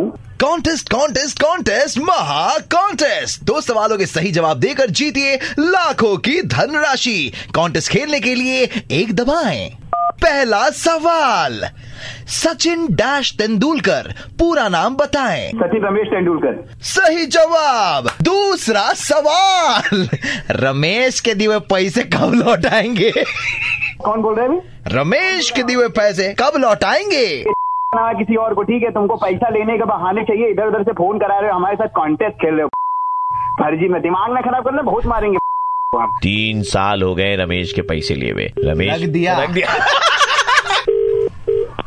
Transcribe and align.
हूँ 0.00 0.36
contest 0.40 0.88
contest 0.92 1.42
contest 1.42 1.98
महा 1.98 2.58
contest 2.58 3.42
दो 3.44 3.60
सवालों 3.60 3.98
के 3.98 4.06
सही 4.06 4.30
जवाब 4.32 4.60
देकर 4.60 4.90
जीतिए 4.90 5.34
लाखों 5.58 6.16
की 6.16 6.40
धनराशि। 6.42 7.32
कॉन्टेस्ट 7.54 7.92
खेलने 7.92 8.20
के 8.20 8.34
लिए 8.34 8.70
एक 8.90 9.14
दबाएँ। 9.14 9.68
पहला 10.22 10.68
सवाल 10.70 11.66
सचिन 12.28 12.86
डैश 12.90 13.32
तेंदुलकर 13.38 14.14
पूरा 14.38 14.68
नाम 14.68 14.96
बताएँ। 14.96 15.48
सचिन 15.48 15.84
रमेश 15.84 16.08
तेंदुलकर। 16.08 16.82
सही 16.82 17.26
जवाब 17.26 18.10
दूसरा 18.22 18.92
सवाल 18.92 20.08
रमेश 20.50 21.20
के 21.20 21.34
दिए 21.34 21.58
पैसे 21.70 22.02
कब 22.02 22.34
लौटाएँगे? 22.34 23.10
कौन 24.04 24.22
बोल 24.22 24.34
रहे 24.34 24.48
हैं 24.48 24.82
रमेश 24.86 25.50
के 25.50 25.62
दिए 25.62 25.88
पैसे 25.88 26.34
कब 26.38 26.52
लौटाएँगे? 26.56 27.44
ना 27.94 28.12
किसी 28.12 28.36
और 28.36 28.54
को 28.54 28.62
ठीक 28.62 28.82
है? 28.82 28.90
तुमको 28.90 29.16
पैसा 29.16 29.48
लेने 29.48 29.78
के 29.78 29.84
बहाने 29.84 30.22
चाहिए। 30.22 30.48
इधर 30.48 30.66
उधर 30.66 30.82
से 30.82 30.92
फ़ोन 30.92 31.18
करा 31.18 31.38
रहे 31.38 31.50
हो 31.50 31.56
हमारे 31.56 31.76
साथ 31.76 31.88
कॉन्टेस्ट 31.88 32.36
खेल 32.36 32.54
रहे 32.54 32.62
हो। 32.62 32.68
फर्जी 33.60 33.88
में 33.88 34.02
दिमाग 34.02 34.32
ना 34.34 34.40
खराब 34.40 34.64
करना 34.64 34.82
बहुत 34.82 35.06
मारेंगे। 35.06 35.38
तीन 35.96 36.62
साल 36.62 37.02
हो 37.02 37.14
गए 37.14 37.36
रमेश 37.36 37.72
के 37.72 37.82
पैसे 37.82 38.14
लिए 38.14 38.32
हुए। 38.32 38.46
रमेश 38.58 39.02
रख 39.02 39.08
दिया। 39.08 39.42
रख 39.42 39.50
दिया। 39.50 39.68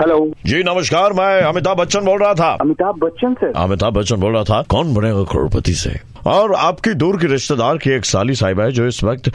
हेलो 0.00 0.16
जी 0.46 0.62
नमस्कार 0.62 1.12
मैं 1.12 1.42
अमिताभ 1.42 1.76
बच्चन 1.76 2.00
बोल 2.00 2.18
रहा 2.18 2.34
था। 2.34 2.48
अमिताभ 2.60 2.94
बच्चन 2.98 3.34
सर 3.34 3.52
अमिताभ 3.56 3.92
बच्चन 3.94 4.16
बोल 4.16 4.32
रहा 4.32 4.44
था 4.44 4.60
कौन 4.62 4.94
बनेगा 4.94 5.22
करोड़पति 5.22 5.72
से? 5.74 6.00
और 6.26 6.54
आपकी 6.54 6.94
दूर 6.94 7.16
की 7.20 7.26
रिश्तेदार 7.26 7.78
की 7.78 7.90
एक 7.90 8.04
साली 8.04 8.34
साहिबा 8.34 8.64
है 8.64 8.72
जो 8.72 8.86
इस 8.86 9.02
वक्त 9.04 9.30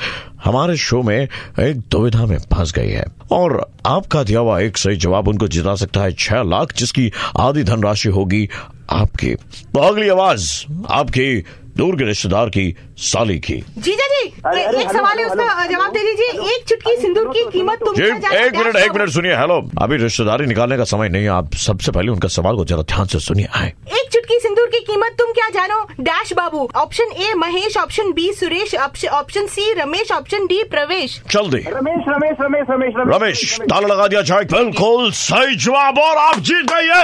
हमारे 0.46 0.78
शो 0.78 1.02
में 1.02 1.18
एक 1.60 1.80
दुविधा 1.92 2.26
में 2.26 2.38
फंस 2.38 2.74
गई 2.74 2.90
है। 2.90 3.06
और 3.32 3.72
आपका 3.86 4.24
दिया 4.24 4.40
हुआ 4.40 4.60
एक 4.60 4.78
सही 4.78 4.96
जवाब 4.96 5.28
उनको 5.28 5.48
जिता 5.48 5.76
सकता 5.76 6.02
है 6.02 6.12
छह 6.12 6.44
लाख 6.44 6.74
जिसकी 6.78 7.12
आधी 7.40 7.64
धनराशि 7.64 8.10
होगी 8.10 8.50
आपकी। 8.90 9.36
तो 9.36 9.80
अगली 9.80 10.10
आवाज़ 10.10 10.50
आपकी 10.90 11.44
दूर 11.78 11.96
के 11.96 12.06
रिश्तेदार 12.06 12.50
की 12.50 12.76
साली 13.06 13.38
की। 13.40 13.54
जीजा 13.78 14.06
जी 14.08 14.24
अरे, 14.46 14.64
अरे, 14.64 14.82
एक 14.82 14.92
सवाल 14.92 15.18
है 15.20 15.26
उसका 15.26 15.66
जवाब 15.68 15.94
दे 15.94 16.00
दीजिए। 16.00 16.54
एक 16.54 16.64
चुटकी 16.70 16.96
सिंदूर 17.02 17.28
की 17.30 17.44
कीमत 17.54 17.80
तुम 17.80 17.96
जी 17.96 18.04
एक 18.04 18.56
मिनट 18.58 18.76
एक 18.76 18.92
मिनट 18.92 19.10
सुनिए 19.10 19.36
हेलो। 19.36 19.58
अभी 19.82 19.98
रिश्तेदारी 19.98 20.46
निकालने 20.46 20.78
का 20.78 20.84
समय 20.84 21.10
नहीं 21.10 21.24
है 21.24 21.30
आप 21.32 21.54
सबसे 21.66 21.92
पहले 21.92 22.12
उनका 22.12 22.28
सवाल 22.28 22.56
को 22.56 22.66
जरा 22.66 22.82
ध्यान 22.94 23.08
से 23.08 23.20
सुनिए 23.20 23.48
आए। 23.56 23.68
एक 23.94 24.10
चुटकी 24.14 24.40
सिंदूर 24.40 24.68
की 24.68 24.80
कीमत 24.82 25.16
तुम 25.20 25.32
क्या 25.32 25.50
जानो? 25.50 25.82
Dash 26.00 26.34
Babu 26.34 26.70
option 26.76 27.12
A 27.20 27.34
Mahesh 27.38 27.78
option 27.78 28.12
B 28.14 28.32
Suresh 28.34 28.76
option 28.76 29.48
C 29.48 29.72
Ramesh 29.74 30.12
option 30.12 30.46
D 30.48 30.64
Pravesh. 30.72 31.22
चल 31.32 31.50
दे 31.50 31.64
रमेश 31.70 32.04
रमेश 32.10 32.38
रमेश 32.42 32.66
रमेश 32.70 32.94
रमेश 33.14 33.60
ताला 33.64 33.88
लगा 33.88 34.08
दिया 34.08 34.22
जाए 34.22 34.44
बिल्कुल 34.54 35.12
सही 35.22 35.56
जवाब 35.56 36.00
और 36.00 36.18
आप 36.18 36.40
जीत 36.40 36.72
गई 36.72 36.88
है। 36.88 37.04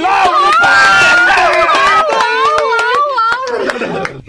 लाख 0.00 1.85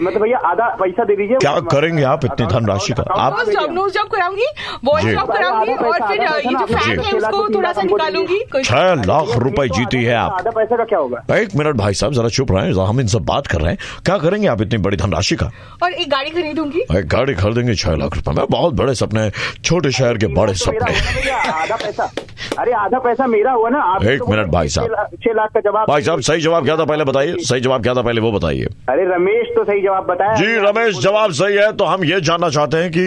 मतलब 0.00 0.22
भैया 0.22 0.38
आधा 0.46 0.66
पैसा 0.80 1.04
दे 1.04 1.16
दीजिए 1.16 1.36
क्या 1.38 1.54
करेंगे 1.70 2.02
आप 2.04 2.24
इतनी 2.24 2.46
धनराशि 2.48 2.92
का? 2.92 3.02
आप 3.14 3.48
नोज़ 3.70 3.94
जॉब 3.94 4.08
कराऊँगी 4.08 4.46
वॉइस 4.84 5.06
जॉब 5.06 5.32
कराऊँगी 5.32 5.72
और 5.74 6.06
फिर 6.08 6.22
ये 6.22 6.54
जो 6.54 6.66
फ़ैन 6.66 6.90
है 6.90 6.96
छह 7.02 7.18
लाख 7.18 7.32
उसको 7.32 7.54
थोड़ा 7.54 7.72
सा 7.72 7.82
निकालूँगी 7.82 8.62
छह 8.62 8.94
लाख 9.04 9.36
रुपए 9.38 9.68
जीती 9.70 10.02
है 10.04 10.14
आप। 10.16 10.32
आधा 10.32 10.50
पैसा 10.50 10.76
का 10.76 10.84
क्या 10.84 10.98
होगा? 10.98 11.24
एक 11.36 11.56
मिनट 11.56 11.76
भाई 11.76 11.94
साहब 11.94 12.12
जरा 12.12 12.28
चुप 12.30 12.52
रहे 12.52 12.72
हम 12.80 13.00
इनसे 13.00 13.18
बात 13.28 13.46
कर 13.46 13.60
रहे 13.60 13.70
हैं। 13.70 13.78
क्या 14.06 14.16
करेंगे 14.18 14.48
आप 14.48 14.62
इतनी 14.62 14.78
बड़ी 14.80 14.96
धनराशि 14.96 15.36
का? 15.36 15.50
और 15.82 15.92
एक 15.92 16.10
गाड़ी 16.10 16.30
खरीदूँगी 16.30 16.80
एक 16.98 17.08
गाड़ी 17.08 17.34
खरीदेंगे 17.34 17.74
छह 17.74 17.96
लाख 17.96 18.16
रुपए। 18.16 18.32
में 18.32 18.44
बहुत 18.50 18.74
बड़े 18.74 18.94
सपने 18.94 19.30
छोटे 19.64 19.90
शहर 19.90 20.18
के 20.18 20.26
बड़े 20.34 20.52
तो 20.52 20.58
सपने। 20.58 21.30
आधा 21.32 21.76
पैसा। 21.76 22.10
अरे 22.58 22.72
आधा 22.74 22.98
पैसा 22.98 23.26
मेरा 23.26 23.52
हुआ 23.52 23.68
ना 23.68 23.80
आप 23.84 24.04
एक 24.04 24.18
तो 24.18 24.26
मिनट 24.26 24.46
भाई 24.50 24.68
साहब। 24.68 25.16
छह 25.16 25.32
लाख 25.32 25.50
का 25.54 25.60
जवाब 25.60 25.88
भाई 25.88 26.02
साहब 26.02 26.20
सही 26.20 26.40
जवाब 26.40 26.64
क्या 26.64 26.76
था 26.76 26.84
पहले 26.84 27.04
बताइए 27.04 27.36
सही 27.42 27.60
जवाब 27.60 27.82
क्या 27.82 27.94
था 27.94 28.02
पहले 28.02 28.20
वो 28.20 28.32
बताइए। 28.32 28.66
अरे 28.88 29.04
रमेश 29.14 29.54
तो 29.56 29.64
सही 29.64 29.80
जवाब 29.88 30.06
बताया 30.06 30.34
जी 30.34 30.56
रमेश 30.66 30.98
जवाब 31.02 31.32
सही 31.42 31.56
है 31.56 31.72
तो 31.76 31.84
हम 31.86 32.04
ये 32.04 32.20
जानना 32.22 32.48
चाहते 32.56 32.76
हैं 32.76 32.90
कि 32.92 33.06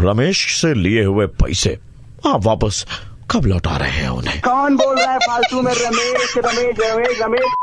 रमेश 0.00 0.46
से 0.54 0.74
लिए 0.76 1.04
हुए 1.04 1.26
पैसे 1.42 1.78
आप 2.26 2.40
वापस 2.44 2.86
कब 3.30 3.46
लौटा 3.46 3.76
रहे 3.76 3.90
हैं 3.92 4.08
उन्हें? 4.10 4.40
कौन 4.42 4.76
बोल 4.76 4.96
रहा 4.96 5.12
है 5.12 5.18
फालतू 5.20 5.62
में 5.62 5.72
रमेश 5.76 6.36
रमेश 6.38 6.76
रमेश 6.82 7.22
रमेश? 7.22 7.54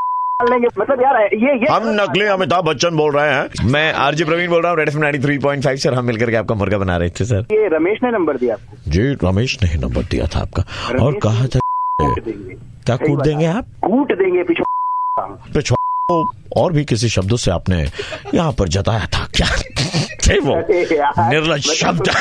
मतलब 0.80 1.02
यार 1.02 1.16
ये 1.24 1.54
ये 1.56 1.68
हम 1.72 1.84
नकली 1.96 2.26
अमिताभ 2.28 2.64
बच्चन 2.66 2.96
बोल 2.98 3.12
रहे 3.16 3.34
हैं। 3.34 3.70
मैं 3.72 3.94
आरजी 4.06 4.24
प्रवीण 4.24 4.50
बोल 4.50 4.62
रहा 4.62 4.72
हूँ 4.72 4.78
red 4.80 4.90
F 4.90 4.98
nine 4.98 5.22
three 5.24 5.38
point 5.46 5.64
five 5.64 5.78
sir 5.84 5.94
हम 5.94 6.06
मिलकर 6.06 6.32
के 6.32 6.36
आपका 6.36 6.56
मुर्गा 6.56 6.78
बना 6.78 6.98
रहे 6.98 7.10
थे 7.20 7.26
सर। 7.26 7.46
ये 7.52 7.68
रमेश 7.76 8.00
ने 8.04 8.12
नंबर 8.12 8.38
दिया 8.38 8.54
आपको? 8.54 8.92
जी 8.92 9.14
रमेश 9.24 9.58
ने 9.64 9.70
ही 9.70 9.80
नंबर 9.82 10.04
दिया 10.12 10.28
था 10.36 10.40
आपका। 10.40 10.64
और 11.06 11.20
कहा 11.24 11.46
था 11.46 11.60
क्या 12.02 12.96
कूट 12.98 13.24
देंगे 13.24 13.46
आप? 13.46 13.66
कूट 13.84 14.14
देंगे 14.14 14.44
पीछे 14.44 14.64
पिछवा 15.54 15.75
और 16.10 16.74
भी 16.74 16.86
किसी 16.86 17.10
शब्दों 17.10 17.38
से 17.38 17.52
आपने 17.52 17.92
यहाँ 18.36 18.52
पर 18.52 18.70
जताया 18.70 19.06
था 19.06 19.30
क्या? 19.36 19.48
थे 20.28 20.40
वो? 20.40 20.56
निर्लज 21.30 21.62
शब्द। 21.62 22.10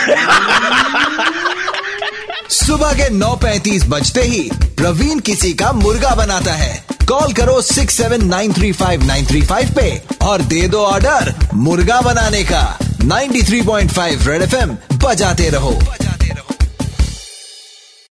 सुबह 2.51 2.93
के 2.93 3.11
9:35 3.11 3.89
बजते 3.89 4.23
ही 4.23 4.51
प्रवीण 4.55 5.19
किसी 5.19 5.53
का 5.53 5.73
मुर्गा 5.73 6.15
बनाता 6.15 6.53
है। 6.53 6.85
कॉल 7.09 7.33
करो 7.33 7.63
6793593 7.63 9.75
पे 9.75 10.03
और 10.23 10.43
दे 10.43 10.69
दो 10.69 10.85
ऑर्डर 10.85 11.35
मुर्गा 11.55 12.01
बनाने 12.01 12.45
का। 12.45 12.79
93.5 13.03 14.29
रेड 14.29 14.43
एफएम 14.43 14.77
बजाते 15.05 15.51
रहो। 15.51 15.81